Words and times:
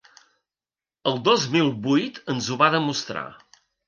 El 1.11 1.19
dos 1.27 1.45
mil 1.55 1.69
vuit 1.87 2.17
ens 2.35 2.47
ho 2.49 2.57
va 2.63 2.71
demostrar. 2.77 3.27